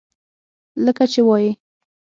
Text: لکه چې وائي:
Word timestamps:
لکه 0.85 1.05
چې 1.11 1.19
وائي: 1.27 1.49